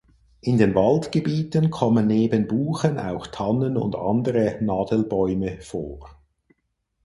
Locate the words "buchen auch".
2.47-3.27